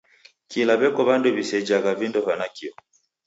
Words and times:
Kila 0.51 0.73
w'eko 0.79 1.01
w'andu 1.07 1.27
w'isejagha 1.35 1.91
vindo 1.99 2.19
va 2.25 2.33
nakio! 2.39 2.71